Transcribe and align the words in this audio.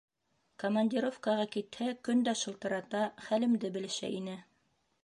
Командировкаға 0.63 1.45
китһә, 1.57 1.91
көн 2.09 2.27
дә 2.29 2.35
шылтырата, 2.45 3.05
хәлемде 3.29 3.73
белешә 3.79 4.13
ине... 4.23 4.41